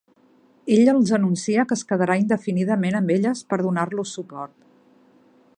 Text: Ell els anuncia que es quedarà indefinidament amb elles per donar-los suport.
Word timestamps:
Ell 0.75 0.89
els 0.93 1.11
anuncia 1.17 1.65
que 1.71 1.77
es 1.81 1.85
quedarà 1.93 2.17
indefinidament 2.23 2.99
amb 3.01 3.15
elles 3.19 3.45
per 3.53 3.63
donar-los 3.63 4.19
suport. 4.19 4.57